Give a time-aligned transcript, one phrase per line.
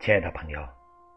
[0.00, 0.66] 亲爱的朋友，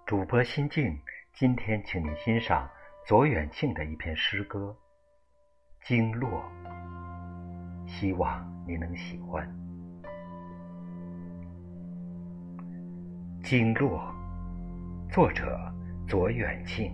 [0.06, 1.00] 主播心静
[1.32, 2.70] 今天请您欣赏
[3.08, 4.76] 左远庆的一篇诗歌
[5.88, 6.44] 《经络》，
[7.90, 9.48] 希望你能喜欢。
[13.42, 14.14] 《经络》，
[15.14, 15.58] 作者
[16.06, 16.94] 左远庆。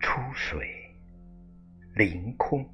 [0.00, 0.66] 出水，
[1.94, 2.66] 凌空。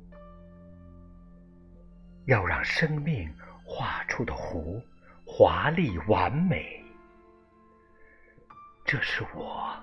[2.26, 3.30] 要让生命
[3.64, 4.82] 画出的弧
[5.26, 6.82] 华丽完美，
[8.84, 9.74] 这是我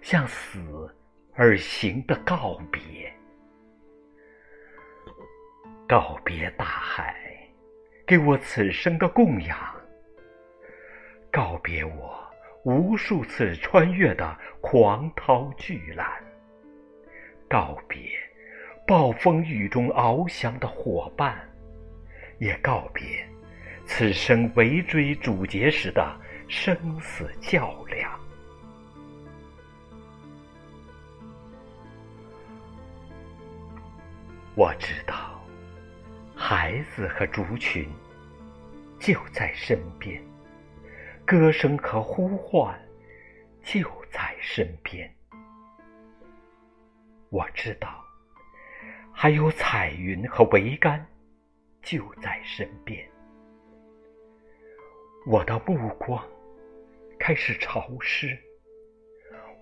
[0.00, 0.94] 向死
[1.34, 3.12] 而行的告别。
[5.88, 7.16] 告别大海，
[8.06, 9.56] 给我此生的供养；
[11.32, 12.18] 告别我
[12.64, 16.06] 无数次穿越的狂涛巨浪；
[17.48, 18.10] 告别
[18.86, 21.48] 暴风雨中翱翔的伙伴。
[22.38, 23.26] 也告别
[23.86, 28.10] 此生围追逐劫时的生死较量。
[34.54, 35.40] 我知道，
[36.34, 37.86] 孩子和族群
[38.98, 40.22] 就在身边，
[41.24, 42.74] 歌声和呼唤
[43.62, 45.12] 就在身边。
[47.28, 48.02] 我知道，
[49.12, 51.06] 还有彩云和桅杆。
[51.86, 53.08] 就在身边，
[55.24, 56.20] 我的目光
[57.16, 58.36] 开始潮湿，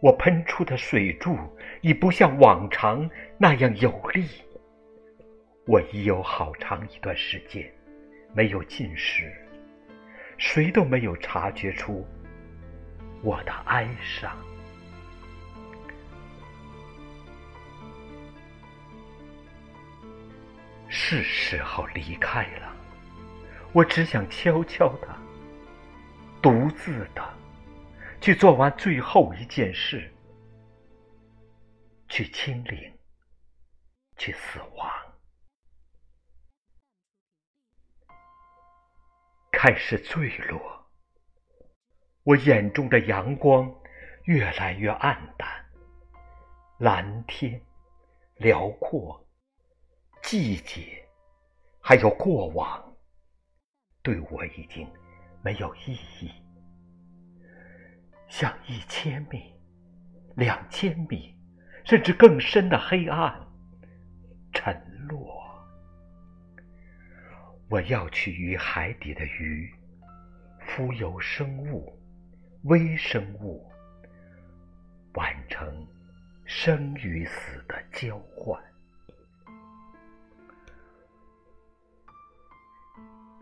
[0.00, 1.36] 我喷出的水柱
[1.82, 4.26] 已不像往常那样有力。
[5.66, 7.70] 我已有好长一段时间
[8.32, 9.30] 没有进食，
[10.38, 12.06] 谁都没有察觉出
[13.22, 14.34] 我的哀伤。
[20.96, 22.72] 是时候离开了，
[23.72, 25.08] 我只想悄悄的、
[26.40, 27.34] 独自的
[28.20, 30.08] 去做完最后一件事，
[32.08, 32.96] 去清零，
[34.16, 34.88] 去死亡。
[39.50, 40.88] 开始坠落，
[42.22, 43.68] 我眼中的阳光
[44.26, 45.48] 越来越暗淡，
[46.78, 47.60] 蓝天
[48.36, 49.23] 辽阔。
[50.26, 51.06] 季节，
[51.82, 52.82] 还有过往，
[54.02, 54.88] 对我已经
[55.42, 56.32] 没有意义。
[58.26, 59.54] 像一千米、
[60.34, 61.36] 两千米，
[61.84, 63.38] 甚至更深的黑暗，
[64.50, 64.74] 沉
[65.08, 65.44] 落。
[67.68, 69.70] 我要去与海底的鱼、
[70.58, 71.94] 浮游生物、
[72.62, 73.70] 微生物，
[75.12, 75.86] 完成
[76.46, 78.58] 生与死的交换。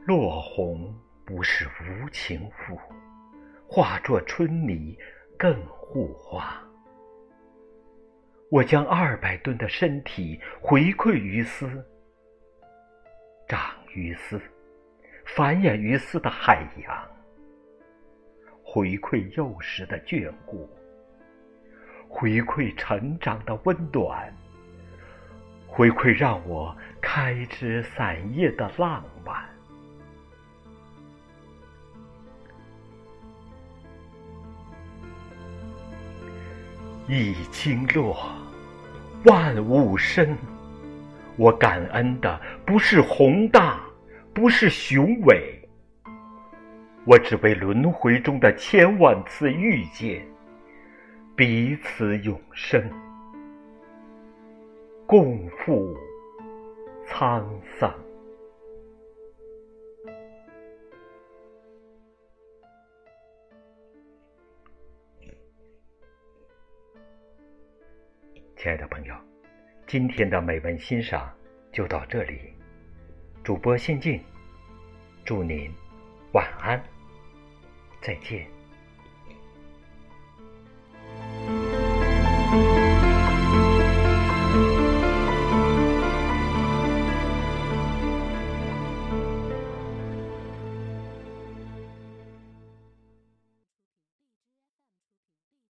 [0.04, 0.92] 落红
[1.24, 2.76] 不是无情赋，
[3.68, 4.98] 化作春泥
[5.38, 6.60] 更护花。
[8.50, 11.84] 我将二百吨的身体回馈于斯，
[13.48, 13.60] 长
[13.94, 14.40] 于斯，
[15.24, 17.08] 繁衍于斯的海洋，
[18.64, 20.68] 回馈幼时的眷顾，
[22.08, 24.34] 回馈成长的温暖，
[25.68, 29.51] 回馈让我开枝散叶的浪漫。
[37.14, 38.16] 一经落，
[39.26, 40.34] 万物生。
[41.36, 43.82] 我感恩的不是宏大，
[44.32, 45.68] 不是雄伟，
[47.04, 50.26] 我只为轮回中的千万次遇见，
[51.36, 52.82] 彼此永生，
[55.04, 55.94] 共赴
[57.06, 57.44] 沧
[57.78, 57.92] 桑。
[68.62, 69.14] 亲爱的朋友，
[69.88, 71.28] 今天的美文欣赏
[71.72, 72.38] 就到这里。
[73.42, 74.22] 主播心静，
[75.24, 75.68] 祝您
[76.30, 76.80] 晚安，
[78.00, 78.46] 再见。